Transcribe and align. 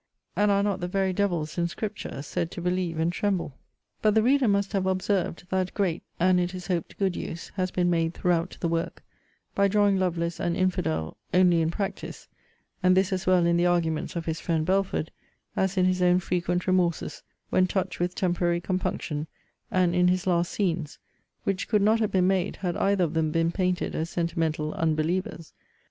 And 0.35 0.49
are 0.49 0.63
not 0.63 0.79
the 0.79 0.87
very 0.87 1.13
devils, 1.13 1.59
in 1.59 1.67
Scripture, 1.67 2.23
said 2.23 2.49
to 2.49 2.61
believe 2.61 2.97
and 2.97 3.13
tremble? 3.13 3.59
But 4.01 4.15
the 4.15 4.23
reader 4.23 4.47
must 4.47 4.73
have 4.73 4.87
observed, 4.87 5.45
that, 5.51 5.75
great, 5.75 6.01
and, 6.19 6.39
it 6.39 6.55
is 6.55 6.65
hoped, 6.65 6.97
good 6.97 7.15
use, 7.15 7.49
has 7.49 7.69
been 7.69 7.87
made 7.91 8.15
throughout 8.15 8.57
the 8.61 8.67
work, 8.67 9.03
by 9.53 9.67
drawing 9.67 9.99
Lovelace 9.99 10.39
an 10.39 10.55
infidel, 10.55 11.17
only 11.35 11.61
in 11.61 11.69
practice; 11.69 12.27
and 12.81 12.97
this 12.97 13.13
as 13.13 13.27
well 13.27 13.45
in 13.45 13.57
the 13.57 13.67
arguments 13.67 14.15
of 14.15 14.25
his 14.25 14.39
friend 14.39 14.65
Belford, 14.65 15.11
as 15.55 15.77
in 15.77 15.85
his 15.85 16.01
own 16.01 16.17
frequent 16.17 16.65
remorses, 16.65 17.21
when 17.51 17.67
touched 17.67 17.99
with 17.99 18.15
temporary 18.15 18.59
compunction, 18.59 19.27
and 19.69 19.93
in 19.93 20.07
his 20.07 20.25
last 20.25 20.51
scenes; 20.51 20.97
which 21.43 21.67
could 21.67 21.79
not 21.83 21.99
have 21.99 22.11
been 22.11 22.25
made, 22.25 22.55
had 22.55 22.75
either 22.77 23.03
of 23.03 23.13
them 23.13 23.29
been 23.29 23.51
painted 23.51 23.93
as 23.93 24.09
sentimental 24.09 24.73
unbelievers. 24.73 25.53